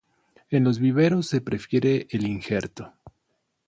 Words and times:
En 0.49 0.63
los 0.63 0.79
viveros 0.79 1.27
se 1.27 1.41
prefiere 1.41 2.07
el 2.09 2.25
injerto. 2.25 2.91